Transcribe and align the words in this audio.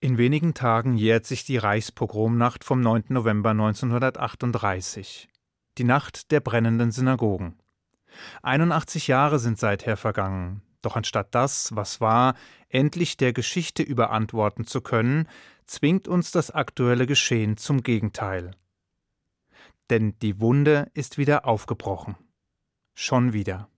In 0.00 0.16
wenigen 0.16 0.54
Tagen 0.54 0.96
jährt 0.96 1.26
sich 1.26 1.44
die 1.44 1.56
Reichspogromnacht 1.56 2.62
vom 2.62 2.80
9. 2.80 3.06
November 3.08 3.50
1938. 3.50 5.28
Die 5.76 5.82
Nacht 5.82 6.30
der 6.30 6.38
brennenden 6.38 6.92
Synagogen. 6.92 7.58
81 8.44 9.08
Jahre 9.08 9.40
sind 9.40 9.58
seither 9.58 9.96
vergangen. 9.96 10.62
Doch 10.82 10.94
anstatt 10.94 11.34
das, 11.34 11.74
was 11.74 12.00
war, 12.00 12.36
endlich 12.68 13.16
der 13.16 13.32
Geschichte 13.32 13.82
überantworten 13.82 14.64
zu 14.68 14.82
können, 14.82 15.26
zwingt 15.66 16.06
uns 16.06 16.30
das 16.30 16.52
aktuelle 16.52 17.08
Geschehen 17.08 17.56
zum 17.56 17.82
Gegenteil. 17.82 18.52
Denn 19.90 20.16
die 20.20 20.40
Wunde 20.40 20.92
ist 20.94 21.18
wieder 21.18 21.44
aufgebrochen. 21.44 22.14
Schon 22.94 23.32
wieder. 23.32 23.68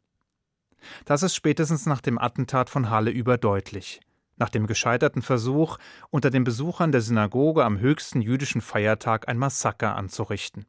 Das 1.06 1.22
ist 1.22 1.34
spätestens 1.34 1.86
nach 1.86 2.02
dem 2.02 2.18
Attentat 2.18 2.68
von 2.68 2.90
Halle 2.90 3.10
überdeutlich 3.10 4.02
nach 4.40 4.48
dem 4.48 4.66
gescheiterten 4.66 5.22
Versuch, 5.22 5.76
unter 6.10 6.30
den 6.30 6.42
Besuchern 6.42 6.90
der 6.90 7.02
Synagoge 7.02 7.64
am 7.64 7.78
höchsten 7.78 8.22
jüdischen 8.22 8.62
Feiertag 8.62 9.28
ein 9.28 9.38
Massaker 9.38 9.94
anzurichten. 9.94 10.66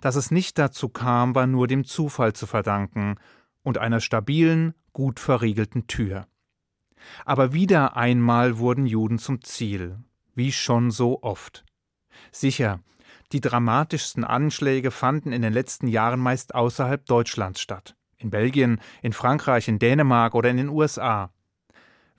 Dass 0.00 0.16
es 0.16 0.30
nicht 0.30 0.58
dazu 0.58 0.88
kam, 0.88 1.34
war 1.34 1.46
nur 1.46 1.68
dem 1.68 1.84
Zufall 1.84 2.32
zu 2.32 2.46
verdanken 2.46 3.16
und 3.62 3.78
einer 3.78 4.00
stabilen, 4.00 4.74
gut 4.92 5.20
verriegelten 5.20 5.86
Tür. 5.86 6.26
Aber 7.24 7.52
wieder 7.52 7.96
einmal 7.96 8.58
wurden 8.58 8.86
Juden 8.86 9.18
zum 9.18 9.42
Ziel, 9.42 9.98
wie 10.34 10.50
schon 10.50 10.90
so 10.90 11.22
oft. 11.22 11.64
Sicher, 12.32 12.80
die 13.32 13.40
dramatischsten 13.40 14.24
Anschläge 14.24 14.90
fanden 14.90 15.32
in 15.32 15.42
den 15.42 15.52
letzten 15.52 15.86
Jahren 15.86 16.18
meist 16.18 16.54
außerhalb 16.54 17.04
Deutschlands 17.04 17.60
statt. 17.60 17.94
In 18.16 18.30
Belgien, 18.30 18.80
in 19.02 19.12
Frankreich, 19.12 19.68
in 19.68 19.78
Dänemark 19.78 20.34
oder 20.34 20.50
in 20.50 20.56
den 20.56 20.70
USA 20.70 21.30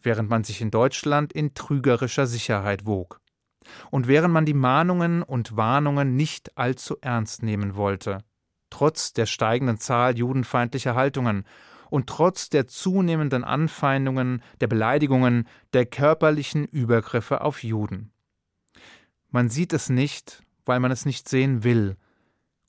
während 0.01 0.29
man 0.29 0.43
sich 0.43 0.61
in 0.61 0.71
Deutschland 0.71 1.33
in 1.33 1.53
trügerischer 1.53 2.27
Sicherheit 2.27 2.85
wog. 2.85 3.21
Und 3.91 4.07
während 4.07 4.33
man 4.33 4.45
die 4.45 4.53
Mahnungen 4.53 5.21
und 5.21 5.55
Warnungen 5.55 6.15
nicht 6.15 6.57
allzu 6.57 6.97
ernst 7.01 7.43
nehmen 7.43 7.75
wollte, 7.75 8.19
trotz 8.69 9.13
der 9.13 9.25
steigenden 9.25 9.77
Zahl 9.77 10.17
judenfeindlicher 10.17 10.95
Haltungen 10.95 11.45
und 11.89 12.07
trotz 12.07 12.49
der 12.49 12.67
zunehmenden 12.67 13.43
Anfeindungen, 13.43 14.41
der 14.61 14.67
Beleidigungen, 14.67 15.47
der 15.73 15.85
körperlichen 15.85 16.65
Übergriffe 16.65 17.41
auf 17.41 17.63
Juden. 17.63 18.11
Man 19.29 19.49
sieht 19.49 19.73
es 19.73 19.89
nicht, 19.89 20.43
weil 20.65 20.79
man 20.79 20.91
es 20.91 21.05
nicht 21.05 21.27
sehen 21.27 21.63
will, 21.63 21.95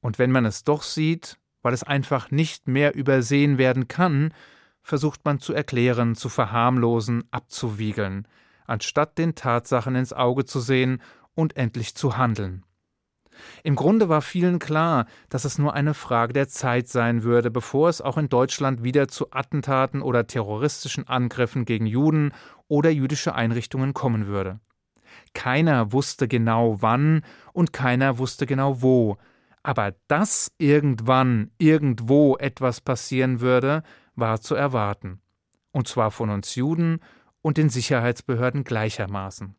und 0.00 0.18
wenn 0.18 0.30
man 0.30 0.46
es 0.46 0.64
doch 0.64 0.82
sieht, 0.82 1.38
weil 1.62 1.74
es 1.74 1.82
einfach 1.82 2.30
nicht 2.30 2.68
mehr 2.68 2.94
übersehen 2.94 3.58
werden 3.58 3.88
kann, 3.88 4.32
versucht 4.90 5.24
man 5.24 5.38
zu 5.38 5.54
erklären, 5.54 6.16
zu 6.16 6.28
verharmlosen, 6.28 7.22
abzuwiegeln, 7.30 8.26
anstatt 8.66 9.18
den 9.18 9.36
Tatsachen 9.36 9.94
ins 9.94 10.12
Auge 10.12 10.44
zu 10.44 10.58
sehen 10.58 11.00
und 11.36 11.56
endlich 11.56 11.94
zu 11.94 12.18
handeln. 12.18 12.64
Im 13.62 13.76
Grunde 13.76 14.08
war 14.08 14.20
vielen 14.20 14.58
klar, 14.58 15.06
dass 15.28 15.44
es 15.44 15.58
nur 15.58 15.74
eine 15.74 15.94
Frage 15.94 16.32
der 16.32 16.48
Zeit 16.48 16.88
sein 16.88 17.22
würde, 17.22 17.52
bevor 17.52 17.88
es 17.88 18.00
auch 18.00 18.18
in 18.18 18.28
Deutschland 18.28 18.82
wieder 18.82 19.06
zu 19.06 19.28
Attentaten 19.30 20.02
oder 20.02 20.26
terroristischen 20.26 21.06
Angriffen 21.06 21.64
gegen 21.66 21.86
Juden 21.86 22.32
oder 22.66 22.90
jüdische 22.90 23.36
Einrichtungen 23.36 23.94
kommen 23.94 24.26
würde. 24.26 24.58
Keiner 25.34 25.92
wusste 25.92 26.26
genau 26.26 26.82
wann 26.82 27.22
und 27.52 27.72
keiner 27.72 28.18
wusste 28.18 28.44
genau 28.44 28.82
wo, 28.82 29.18
aber 29.62 29.94
dass 30.08 30.50
irgendwann 30.58 31.52
irgendwo 31.58 32.36
etwas 32.38 32.80
passieren 32.80 33.40
würde, 33.40 33.84
war 34.20 34.40
zu 34.40 34.54
erwarten, 34.54 35.20
und 35.72 35.88
zwar 35.88 36.10
von 36.10 36.30
uns 36.30 36.54
Juden 36.54 37.00
und 37.42 37.56
den 37.56 37.70
Sicherheitsbehörden 37.70 38.64
gleichermaßen. 38.64 39.56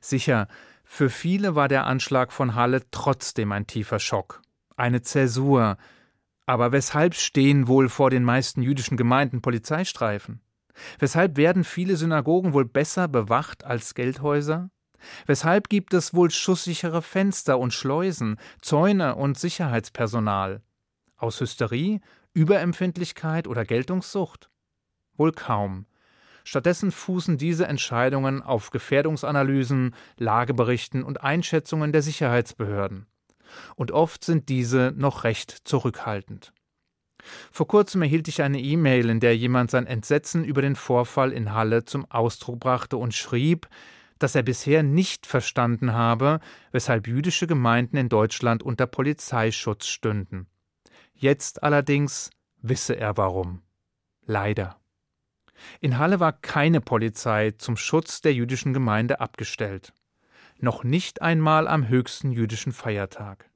Sicher, 0.00 0.48
für 0.84 1.08
viele 1.08 1.54
war 1.54 1.68
der 1.68 1.86
Anschlag 1.86 2.32
von 2.32 2.54
Halle 2.54 2.82
trotzdem 2.90 3.52
ein 3.52 3.66
tiefer 3.66 4.00
Schock, 4.00 4.42
eine 4.76 5.02
Zäsur. 5.02 5.78
Aber 6.46 6.72
weshalb 6.72 7.14
stehen 7.14 7.68
wohl 7.68 7.88
vor 7.88 8.10
den 8.10 8.24
meisten 8.24 8.60
jüdischen 8.60 8.96
Gemeinden 8.96 9.40
Polizeistreifen? 9.40 10.40
Weshalb 10.98 11.36
werden 11.36 11.64
viele 11.64 11.96
Synagogen 11.96 12.52
wohl 12.52 12.64
besser 12.64 13.06
bewacht 13.06 13.64
als 13.64 13.94
Geldhäuser? 13.94 14.70
Weshalb 15.26 15.68
gibt 15.68 15.94
es 15.94 16.12
wohl 16.12 16.30
schusssichere 16.30 17.02
Fenster 17.02 17.58
und 17.58 17.72
Schleusen, 17.72 18.36
Zäune 18.60 19.14
und 19.14 19.38
Sicherheitspersonal? 19.38 20.60
Aus 21.16 21.40
Hysterie 21.40 22.00
Überempfindlichkeit 22.32 23.48
oder 23.48 23.64
Geltungssucht? 23.64 24.50
Wohl 25.16 25.32
kaum. 25.32 25.86
Stattdessen 26.44 26.92
fußen 26.92 27.38
diese 27.38 27.66
Entscheidungen 27.66 28.42
auf 28.42 28.70
Gefährdungsanalysen, 28.70 29.94
Lageberichten 30.16 31.02
und 31.02 31.22
Einschätzungen 31.22 31.92
der 31.92 32.02
Sicherheitsbehörden. 32.02 33.06
Und 33.74 33.90
oft 33.90 34.24
sind 34.24 34.48
diese 34.48 34.92
noch 34.96 35.24
recht 35.24 35.50
zurückhaltend. 35.64 36.52
Vor 37.52 37.66
kurzem 37.66 38.02
erhielt 38.02 38.28
ich 38.28 38.42
eine 38.42 38.60
E-Mail, 38.60 39.10
in 39.10 39.20
der 39.20 39.36
jemand 39.36 39.70
sein 39.70 39.86
Entsetzen 39.86 40.44
über 40.44 40.62
den 40.62 40.76
Vorfall 40.76 41.32
in 41.32 41.52
Halle 41.52 41.84
zum 41.84 42.10
Ausdruck 42.10 42.60
brachte 42.60 42.96
und 42.96 43.14
schrieb, 43.14 43.68
dass 44.18 44.34
er 44.34 44.42
bisher 44.42 44.82
nicht 44.82 45.26
verstanden 45.26 45.92
habe, 45.92 46.40
weshalb 46.72 47.06
jüdische 47.06 47.46
Gemeinden 47.46 47.96
in 47.96 48.08
Deutschland 48.08 48.62
unter 48.62 48.86
Polizeischutz 48.86 49.86
stünden. 49.86 50.46
Jetzt 51.20 51.62
allerdings 51.62 52.30
wisse 52.62 52.94
er 52.94 53.18
warum. 53.18 53.60
Leider. 54.24 54.80
In 55.78 55.98
Halle 55.98 56.18
war 56.18 56.32
keine 56.32 56.80
Polizei 56.80 57.50
zum 57.58 57.76
Schutz 57.76 58.22
der 58.22 58.32
jüdischen 58.32 58.72
Gemeinde 58.72 59.20
abgestellt. 59.20 59.92
Noch 60.60 60.82
nicht 60.82 61.20
einmal 61.20 61.68
am 61.68 61.88
höchsten 61.88 62.32
jüdischen 62.32 62.72
Feiertag. 62.72 63.50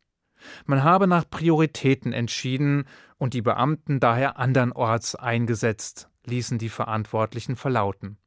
Man 0.67 0.85
habe 0.85 1.07
nach 1.07 1.25
Prioritäten 1.31 2.13
entschieden 2.13 2.85
und 3.17 3.33
die 3.33 3.41
Beamten 3.41 3.99
daher 3.99 4.39
andernorts 4.39 5.15
eingesetzt, 5.15 6.11
ließen 6.27 6.59
die 6.59 6.69
Verantwortlichen 6.69 7.57
verlauten. 7.57 8.19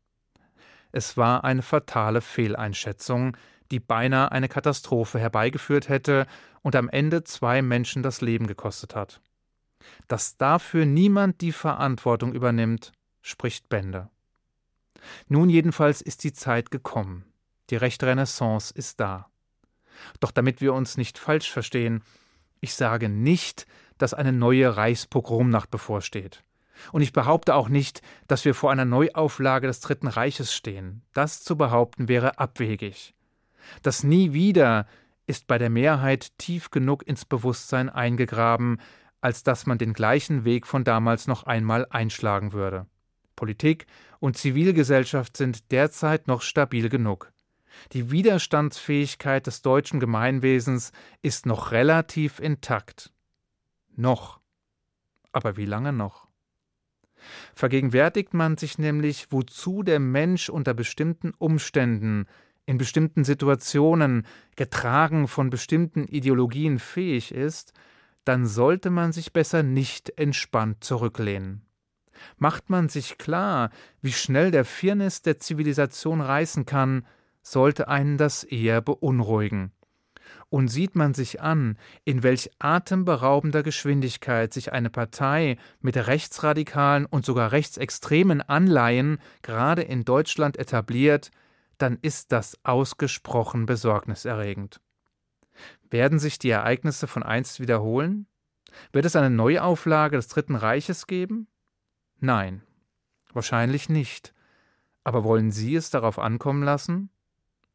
Es 0.91 1.15
war 1.15 1.43
eine 1.43 1.61
fatale 1.61 2.21
Fehleinschätzung, 2.21 3.37
die 3.69 3.79
beinahe 3.79 4.31
eine 4.31 4.49
Katastrophe 4.49 5.19
herbeigeführt 5.19 5.89
hätte 5.89 6.25
und 6.63 6.75
am 6.75 6.89
Ende 6.89 7.23
zwei 7.23 7.61
Menschen 7.61 8.01
das 8.01 8.21
Leben 8.21 8.47
gekostet 8.47 8.95
hat. 8.95 9.21
Dass 10.07 10.37
dafür 10.37 10.85
niemand 10.85 11.41
die 11.41 11.51
Verantwortung 11.51 12.33
übernimmt, 12.33 12.91
spricht 13.21 13.69
Bände. 13.69 14.09
Nun 15.27 15.49
jedenfalls 15.49 16.01
ist 16.01 16.23
die 16.23 16.33
Zeit 16.33 16.71
gekommen. 16.71 17.25
Die 17.69 17.75
rechte 17.75 18.07
Renaissance 18.07 18.73
ist 18.73 18.99
da. 18.99 19.29
Doch 20.19 20.31
damit 20.31 20.61
wir 20.61 20.73
uns 20.73 20.97
nicht 20.97 21.17
falsch 21.17 21.51
verstehen, 21.51 22.03
ich 22.59 22.73
sage 22.73 23.09
nicht, 23.09 23.67
dass 23.97 24.13
eine 24.13 24.31
neue 24.31 24.77
Reichspogromnacht 24.77 25.69
bevorsteht. 25.69 26.43
Und 26.91 27.01
ich 27.01 27.13
behaupte 27.13 27.55
auch 27.55 27.69
nicht, 27.69 28.01
dass 28.27 28.45
wir 28.45 28.53
vor 28.53 28.71
einer 28.71 28.85
Neuauflage 28.85 29.67
des 29.67 29.79
Dritten 29.79 30.07
Reiches 30.07 30.53
stehen. 30.53 31.01
Das 31.13 31.43
zu 31.43 31.57
behaupten 31.57 32.07
wäre 32.07 32.39
abwegig. 32.39 33.15
Das 33.81 34.03
Nie 34.03 34.33
wieder 34.33 34.87
ist 35.25 35.47
bei 35.47 35.57
der 35.57 35.69
Mehrheit 35.69 36.37
tief 36.37 36.69
genug 36.71 37.05
ins 37.05 37.25
Bewusstsein 37.25 37.89
eingegraben, 37.89 38.79
als 39.21 39.43
dass 39.43 39.65
man 39.65 39.77
den 39.77 39.93
gleichen 39.93 40.45
Weg 40.45 40.67
von 40.67 40.83
damals 40.83 41.27
noch 41.27 41.43
einmal 41.43 41.87
einschlagen 41.89 42.53
würde. 42.53 42.85
Politik 43.35 43.85
und 44.19 44.37
Zivilgesellschaft 44.37 45.37
sind 45.37 45.71
derzeit 45.71 46.27
noch 46.27 46.41
stabil 46.41 46.89
genug. 46.89 47.31
Die 47.93 48.11
Widerstandsfähigkeit 48.11 49.47
des 49.47 49.61
deutschen 49.61 49.99
Gemeinwesens 49.99 50.91
ist 51.21 51.45
noch 51.45 51.71
relativ 51.71 52.39
intakt. 52.39 53.11
Noch. 53.95 54.39
Aber 55.31 55.57
wie 55.57 55.65
lange 55.65 55.93
noch? 55.93 56.27
Vergegenwärtigt 57.53 58.33
man 58.33 58.57
sich 58.57 58.77
nämlich, 58.77 59.31
wozu 59.31 59.83
der 59.83 59.99
Mensch 59.99 60.49
unter 60.49 60.73
bestimmten 60.73 61.33
Umständen, 61.37 62.25
in 62.65 62.77
bestimmten 62.77 63.23
Situationen, 63.23 64.25
getragen 64.55 65.27
von 65.27 65.49
bestimmten 65.49 66.05
Ideologien 66.05 66.79
fähig 66.79 67.33
ist, 67.33 67.73
dann 68.27 68.45
sollte 68.45 68.89
man 68.89 69.13
sich 69.13 69.31
besser 69.31 69.63
nicht 69.63 70.17
entspannt 70.17 70.83
zurücklehnen. 70.83 71.61
Macht 72.37 72.69
man 72.69 72.89
sich 72.89 73.17
klar, 73.17 73.69
wie 74.01 74.11
schnell 74.11 74.51
der 74.51 74.65
Firnis 74.65 75.21
der 75.21 75.39
Zivilisation 75.39 76.19
reißen 76.19 76.65
kann, 76.65 77.05
sollte 77.41 77.87
einen 77.87 78.17
das 78.17 78.43
eher 78.43 78.81
beunruhigen. 78.81 79.71
Und 80.49 80.67
sieht 80.67 80.95
man 80.95 81.13
sich 81.13 81.41
an, 81.41 81.77
in 82.03 82.21
welch 82.21 82.49
atemberaubender 82.59 83.63
Geschwindigkeit 83.63 84.53
sich 84.53 84.73
eine 84.73 84.89
Partei 84.89 85.57
mit 85.79 85.95
rechtsradikalen 85.95 87.05
und 87.05 87.25
sogar 87.25 87.53
rechtsextremen 87.53 88.41
Anleihen 88.41 89.19
gerade 89.41 89.83
in 89.83 90.03
Deutschland 90.03 90.57
etabliert, 90.57 91.31
dann 91.77 91.97
ist 92.01 92.33
das 92.33 92.57
ausgesprochen 92.63 93.65
besorgniserregend. 93.65 94.81
Werden 95.89 96.19
sich 96.19 96.39
die 96.39 96.49
Ereignisse 96.49 97.07
von 97.07 97.23
einst 97.23 97.59
wiederholen? 97.59 98.27
Wird 98.91 99.05
es 99.05 99.15
eine 99.15 99.29
Neuauflage 99.29 100.17
des 100.17 100.27
Dritten 100.27 100.55
Reiches 100.55 101.07
geben? 101.07 101.47
Nein, 102.19 102.61
wahrscheinlich 103.33 103.89
nicht. 103.89 104.33
Aber 105.03 105.23
wollen 105.23 105.51
Sie 105.51 105.75
es 105.75 105.89
darauf 105.89 106.19
ankommen 106.19 106.63
lassen? 106.63 107.09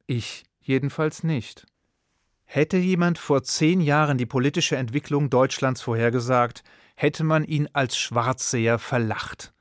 Ich 0.07 0.45
jedenfalls 0.61 1.23
nicht. 1.23 1.67
Hätte 2.45 2.77
jemand 2.77 3.19
vor 3.19 3.43
zehn 3.43 3.81
Jahren 3.81 4.19
die 4.19 4.27
politische 4.27 4.77
Entwicklung 4.77 5.31
Deutschlands 5.31 5.81
vorhergesagt, 5.81 6.63
hätte 6.95 7.25
man 7.25 7.45
ihn 7.45 7.69
als 7.73 7.97
Schwarzseher 7.97 8.79
verlacht. 8.79 9.55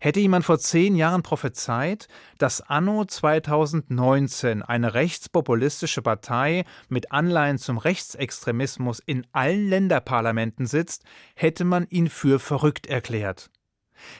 Hätte 0.00 0.20
jemand 0.20 0.44
vor 0.44 0.58
zehn 0.58 0.96
Jahren 0.96 1.22
prophezeit, 1.22 2.08
dass 2.38 2.60
anno 2.60 3.04
2019 3.04 4.62
eine 4.62 4.94
rechtspopulistische 4.94 6.02
Partei 6.02 6.64
mit 6.88 7.12
Anleihen 7.12 7.58
zum 7.58 7.78
Rechtsextremismus 7.78 9.00
in 9.00 9.26
allen 9.32 9.68
Länderparlamenten 9.68 10.66
sitzt, 10.66 11.04
hätte 11.34 11.64
man 11.64 11.86
ihn 11.88 12.08
für 12.08 12.38
verrückt 12.38 12.86
erklärt. 12.86 13.50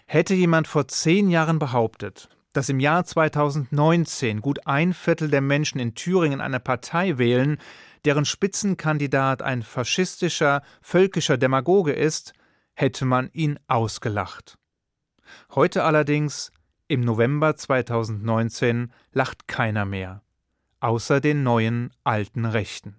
Hätte 0.07 0.35
jemand 0.35 0.69
vor 0.69 0.89
zehn 0.89 1.31
Jahren 1.31 1.59
behauptet, 1.59 2.29
dass 2.53 2.69
im 2.69 2.81
Jahr 2.81 3.05
2019 3.05 4.41
gut 4.41 4.67
ein 4.67 4.93
Viertel 4.93 5.29
der 5.29 5.41
Menschen 5.41 5.81
in 5.81 5.95
Thüringen 5.95 6.41
eine 6.41 6.61
Partei 6.61 7.19
wählen, 7.19 7.59
deren 8.05 8.25
Spitzenkandidat 8.25 9.43
ein 9.43 9.63
faschistischer, 9.63 10.63
völkischer 10.81 11.39
Demagoge 11.39 11.93
ist, 11.93 12.35
hätte 12.75 13.05
man 13.05 13.31
ihn 13.33 13.59
ausgelacht. 13.69 14.59
Heute 15.55 15.85
allerdings, 15.85 16.53
im 16.89 17.01
November 17.01 17.57
2019, 17.57 18.93
lacht 19.13 19.49
keiner 19.49 19.85
mehr, 19.85 20.23
außer 20.81 21.21
den 21.21 21.43
neuen 21.43 21.91
alten 22.05 22.45
Rechten. 22.45 22.97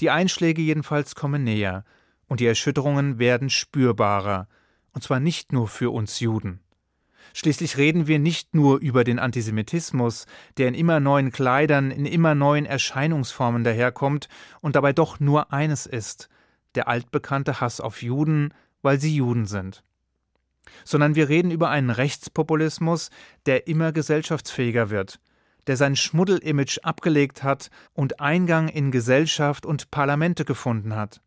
Die 0.00 0.10
Einschläge 0.10 0.62
jedenfalls 0.62 1.14
kommen 1.14 1.44
näher, 1.44 1.84
und 2.26 2.40
die 2.40 2.46
Erschütterungen 2.46 3.18
werden 3.18 3.50
spürbarer, 3.50 4.48
und 4.92 5.02
zwar 5.02 5.20
nicht 5.20 5.52
nur 5.52 5.68
für 5.68 5.90
uns 5.90 6.20
Juden. 6.20 6.60
Schließlich 7.34 7.76
reden 7.76 8.06
wir 8.06 8.18
nicht 8.18 8.54
nur 8.54 8.78
über 8.78 9.04
den 9.04 9.18
Antisemitismus, 9.18 10.26
der 10.56 10.68
in 10.68 10.74
immer 10.74 10.98
neuen 10.98 11.30
Kleidern, 11.30 11.90
in 11.90 12.06
immer 12.06 12.34
neuen 12.34 12.66
Erscheinungsformen 12.66 13.64
daherkommt 13.64 14.28
und 14.60 14.76
dabei 14.76 14.92
doch 14.92 15.20
nur 15.20 15.52
eines 15.52 15.86
ist, 15.86 16.28
der 16.74 16.88
altbekannte 16.88 17.60
Hass 17.60 17.80
auf 17.80 18.02
Juden, 18.02 18.54
weil 18.82 19.00
sie 19.00 19.14
Juden 19.14 19.46
sind 19.46 19.82
sondern 20.84 21.14
wir 21.14 21.28
reden 21.28 21.50
über 21.50 21.70
einen 21.70 21.90
Rechtspopulismus, 21.90 23.10
der 23.46 23.66
immer 23.66 23.92
gesellschaftsfähiger 23.92 24.90
wird, 24.90 25.20
der 25.66 25.76
sein 25.76 25.96
Schmuddelimage 25.96 26.78
abgelegt 26.82 27.42
hat 27.42 27.70
und 27.92 28.20
Eingang 28.20 28.68
in 28.68 28.90
Gesellschaft 28.90 29.66
und 29.66 29.90
Parlamente 29.90 30.44
gefunden 30.44 30.96
hat. 30.96 31.20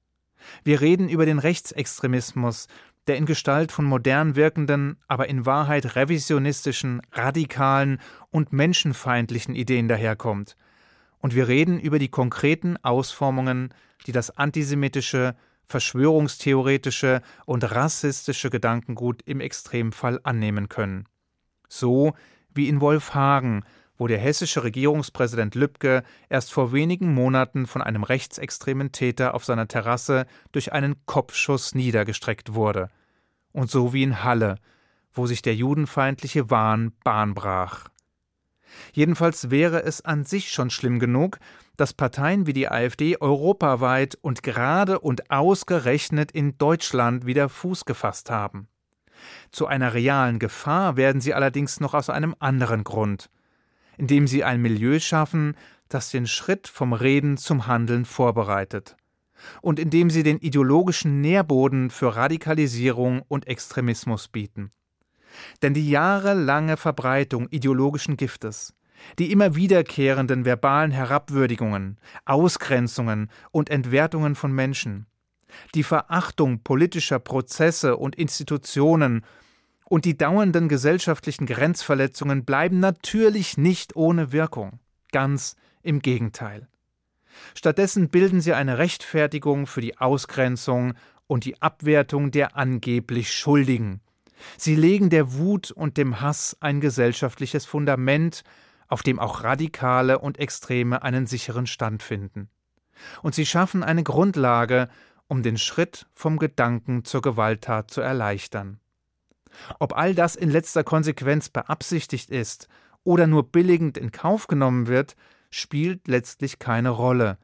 Wir 0.64 0.82
reden 0.82 1.10
über 1.10 1.26
den 1.26 1.40
Rechtsextremismus, 1.40 2.68
der 3.08 3.18
in 3.18 3.26
Gestalt 3.26 3.72
von 3.72 3.86
modern 3.86 4.36
wirkenden, 4.36 4.98
aber 5.08 5.28
in 5.28 5.46
Wahrheit 5.46 5.96
revisionistischen, 5.96 7.02
radikalen 7.12 8.00
und 8.30 8.54
menschenfeindlichen 8.54 9.56
Ideen 9.56 9.88
daherkommt. 9.88 10.56
Und 11.20 11.36
wir 11.36 11.48
reden 11.48 11.80
über 11.80 12.00
die 12.00 12.10
konkreten 12.10 12.78
Ausformungen, 12.78 13.74
die 14.08 14.12
das 14.12 14.36
antisemitische, 14.38 15.36
verschwörungstheoretische 15.72 17.22
und 17.46 17.64
rassistische 17.64 18.50
Gedankengut 18.50 19.24
im 19.24 19.40
Extremfall 19.40 20.20
annehmen 20.24 20.70
können. 20.70 21.08
So 21.68 22.14
wie 22.54 22.70
in 22.70 22.82
Wolfhagen, 22.82 23.64
wo 23.98 24.08
der 24.08 24.18
hessische 24.18 24.64
Regierungspräsident 24.64 25.56
Lübcke 25.56 26.04
erst 26.28 26.52
vor 26.52 26.74
wenigen 26.74 27.14
Monaten 27.14 27.68
von 27.68 27.82
einem 27.82 28.04
rechtsextremen 28.04 28.92
Täter 28.92 29.34
auf 29.34 29.46
seiner 29.46 29.68
Terrasse 29.68 30.26
durch 30.52 30.74
einen 30.74 31.06
Kopfschuss 31.06 31.76
niedergestreckt 31.76 32.54
wurde. 32.54 32.90
Und 33.52 33.70
so 33.70 33.94
wie 33.94 34.04
in 34.04 34.24
Halle, 34.24 34.56
wo 35.14 35.28
sich 35.28 35.42
der 35.42 35.56
judenfeindliche 35.56 36.50
Wahn 36.50 36.94
Bahn 37.04 37.34
brach. 37.34 37.91
Jedenfalls 38.94 39.50
wäre 39.50 39.84
es 39.84 40.04
an 40.04 40.24
sich 40.26 40.52
schon 40.52 40.70
schlimm 40.70 41.00
genug, 41.00 41.40
dass 41.78 41.94
Parteien 41.94 42.48
wie 42.48 42.54
die 42.54 42.70
AfD 42.70 43.18
europaweit 43.20 44.18
und 44.22 44.44
gerade 44.44 45.00
und 45.00 45.32
ausgerechnet 45.32 46.32
in 46.32 46.58
Deutschland 46.58 47.26
wieder 47.26 47.50
Fuß 47.50 47.86
gefasst 47.86 48.30
haben. 48.30 48.68
Zu 49.52 49.68
einer 49.68 49.94
realen 49.94 50.40
Gefahr 50.40 50.98
werden 50.98 51.22
sie 51.22 51.34
allerdings 51.34 51.80
noch 51.80 51.94
aus 51.94 52.10
einem 52.10 52.36
anderen 52.40 52.84
Grund, 52.84 53.30
indem 53.98 54.28
sie 54.28 54.44
ein 54.44 54.62
Milieu 54.62 55.00
schaffen, 55.00 55.56
das 55.90 56.10
den 56.10 56.28
Schritt 56.28 56.68
vom 56.68 56.94
Reden 56.94 57.38
zum 57.38 57.68
Handeln 57.68 58.06
vorbereitet 58.06 58.96
und 59.62 59.80
indem 59.80 60.10
sie 60.10 60.24
den 60.24 60.38
ideologischen 60.38 61.22
Nährboden 61.22 61.90
für 61.90 62.16
Radikalisierung 62.16 63.24
und 63.28 63.48
Extremismus 63.48 64.28
bieten. 64.28 64.72
Denn 65.62 65.74
die 65.74 65.90
jahrelange 65.90 66.78
Verbreitung 66.78 67.48
ideologischen 67.50 68.18
Giftes, 68.18 68.74
die 69.20 69.32
immer 69.32 69.56
wiederkehrenden 69.56 70.46
verbalen 70.46 70.92
Herabwürdigungen, 70.92 71.98
Ausgrenzungen 72.26 73.30
und 73.52 73.70
Entwertungen 73.70 74.36
von 74.36 74.52
Menschen, 74.52 75.08
die 75.76 75.84
Verachtung 75.84 76.64
politischer 76.64 77.20
Prozesse 77.20 77.98
und 77.98 78.16
Institutionen 78.16 79.26
und 79.86 80.06
die 80.06 80.18
dauernden 80.18 80.70
gesellschaftlichen 80.70 81.46
Grenzverletzungen 81.46 82.46
bleiben 82.46 82.80
natürlich 82.80 83.58
nicht 83.58 83.96
ohne 83.96 84.32
Wirkung. 84.32 84.80
Ganz 85.12 85.58
im 85.84 86.00
Gegenteil. 86.00 86.68
Stattdessen 87.56 88.10
bilden 88.10 88.42
sie 88.42 88.54
eine 88.54 88.78
Rechtfertigung 88.78 89.68
für 89.68 89.82
die 89.82 89.98
Ausgrenzung 89.98 90.94
und 91.28 91.46
die 91.46 91.62
Abwertung 91.62 92.32
der 92.32 92.56
angeblich 92.56 93.34
Schuldigen. 93.34 94.02
Sie 94.58 94.76
legen 94.76 95.10
der 95.10 95.34
Wut 95.34 95.72
und 95.72 95.98
dem 95.98 96.22
Hass 96.22 96.58
ein 96.60 96.82
gesellschaftliches 96.82 97.66
Fundament, 97.66 98.44
auf 98.88 99.04
dem 99.04 99.20
auch 99.20 99.44
Radikale 99.44 100.20
und 100.20 100.40
Extreme 100.40 101.04
einen 101.04 101.28
sicheren 101.28 101.68
Stand 101.68 102.04
finden. 102.04 102.50
Und 103.22 103.36
sie 103.36 103.46
schaffen 103.46 103.84
eine 103.84 104.04
Grundlage, 104.04 104.90
um 105.28 105.44
den 105.44 105.58
Schritt 105.58 106.08
vom 106.14 106.38
Gedanken 106.38 107.06
zur 107.06 107.22
Gewalttat 107.22 107.90
zu 107.90 108.02
erleichtern. 108.02 108.80
Ob 109.80 109.96
all 109.96 110.14
das 110.14 110.36
in 110.36 110.50
letzter 110.50 110.84
Konsequenz 110.84 111.50
beabsichtigt 111.50 112.30
ist 112.30 112.68
oder 113.04 113.28
nur 113.28 113.52
billigend 113.52 113.98
in 113.98 114.12
Kauf 114.12 114.48
genommen 114.48 114.88
wird, 114.88 115.16
spielt 115.50 116.08
letztlich 116.08 116.60
keine 116.60 116.90
Rolle, 116.90 117.38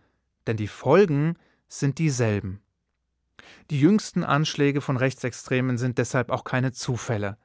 denn 0.47 0.57
die 0.57 0.67
Folgen 0.67 1.37
sind 1.67 1.97
dieselben. 1.97 2.61
Die 3.69 3.79
jüngsten 3.79 4.23
Anschläge 4.23 4.81
von 4.81 4.97
Rechtsextremen 4.97 5.77
sind 5.77 5.97
deshalb 5.97 6.29
auch 6.29 6.43
keine 6.43 6.71
Zufälle. 6.71 7.37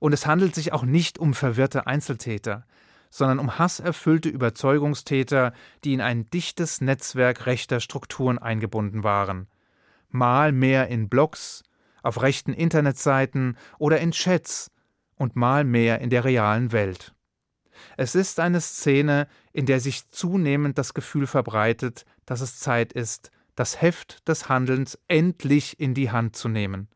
Und 0.00 0.12
es 0.12 0.26
handelt 0.26 0.54
sich 0.54 0.72
auch 0.72 0.84
nicht 0.84 1.18
um 1.18 1.34
verwirrte 1.34 1.86
Einzeltäter, 1.86 2.66
sondern 3.10 3.38
um 3.38 3.58
hasserfüllte 3.58 4.28
Überzeugungstäter, 4.28 5.52
die 5.84 5.94
in 5.94 6.00
ein 6.00 6.28
dichtes 6.30 6.80
Netzwerk 6.80 7.46
rechter 7.46 7.80
Strukturen 7.80 8.38
eingebunden 8.38 9.02
waren. 9.02 9.48
Mal 10.10 10.52
mehr 10.52 10.88
in 10.88 11.08
Blogs, 11.08 11.62
auf 12.02 12.22
rechten 12.22 12.52
Internetseiten 12.52 13.56
oder 13.78 14.00
in 14.00 14.12
Chats 14.12 14.70
und 15.16 15.36
mal 15.36 15.64
mehr 15.64 16.00
in 16.00 16.10
der 16.10 16.24
realen 16.24 16.72
Welt. 16.72 17.14
Es 17.96 18.14
ist 18.14 18.40
eine 18.40 18.60
Szene, 18.60 19.28
in 19.52 19.66
der 19.66 19.80
sich 19.80 20.08
zunehmend 20.10 20.78
das 20.78 20.94
Gefühl 20.94 21.26
verbreitet, 21.26 22.04
dass 22.26 22.40
es 22.40 22.58
Zeit 22.58 22.92
ist, 22.92 23.30
das 23.58 23.82
Heft 23.82 24.28
des 24.28 24.48
Handelns 24.48 24.96
endlich 25.08 25.80
in 25.80 25.92
die 25.92 26.12
Hand 26.12 26.36
zu 26.36 26.48
nehmen. 26.48 26.86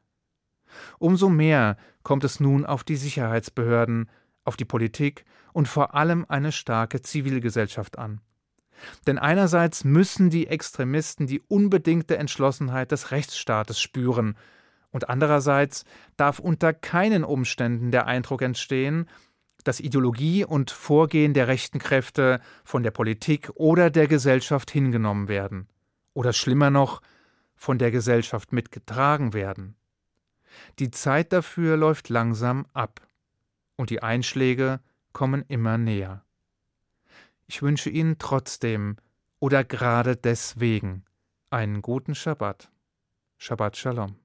Umso 1.00 1.28
mehr 1.28 1.76
kommt 2.04 2.22
es 2.22 2.38
nun 2.38 2.64
auf 2.64 2.84
die 2.84 2.94
Sicherheitsbehörden, 2.94 4.08
auf 4.44 4.56
die 4.56 4.64
Politik 4.64 5.24
und 5.52 5.66
vor 5.66 5.96
allem 5.96 6.24
eine 6.28 6.52
starke 6.52 7.02
Zivilgesellschaft 7.02 7.98
an. 7.98 8.20
Denn 9.08 9.18
einerseits 9.18 9.82
müssen 9.82 10.30
die 10.30 10.46
Extremisten 10.46 11.26
die 11.26 11.42
unbedingte 11.48 12.16
Entschlossenheit 12.16 12.92
des 12.92 13.10
Rechtsstaates 13.10 13.80
spüren, 13.80 14.36
und 14.90 15.08
andererseits 15.08 15.84
darf 16.18 16.38
unter 16.38 16.74
keinen 16.74 17.24
Umständen 17.24 17.90
der 17.90 18.06
Eindruck 18.06 18.42
entstehen, 18.42 19.08
dass 19.64 19.80
Ideologie 19.80 20.44
und 20.44 20.70
Vorgehen 20.70 21.32
der 21.34 21.48
rechten 21.48 21.78
Kräfte 21.78 22.40
von 22.62 22.82
der 22.82 22.90
Politik 22.90 23.50
oder 23.54 23.90
der 23.90 24.06
Gesellschaft 24.06 24.70
hingenommen 24.70 25.28
werden 25.28 25.66
oder 26.14 26.32
schlimmer 26.32 26.70
noch 26.70 27.02
von 27.54 27.78
der 27.78 27.90
Gesellschaft 27.90 28.52
mitgetragen 28.52 29.32
werden. 29.32 29.76
Die 30.78 30.90
Zeit 30.90 31.32
dafür 31.32 31.76
läuft 31.76 32.08
langsam 32.08 32.66
ab 32.72 33.00
und 33.76 33.90
die 33.90 34.02
Einschläge 34.02 34.80
kommen 35.12 35.44
immer 35.48 35.78
näher. 35.78 36.24
Ich 37.46 37.62
wünsche 37.62 37.90
Ihnen 37.90 38.18
trotzdem 38.18 38.96
oder 39.38 39.64
gerade 39.64 40.16
deswegen 40.16 41.04
einen 41.50 41.82
guten 41.82 42.14
Schabbat. 42.14 42.70
Shabbat 43.38 43.76
Shalom. 43.76 44.16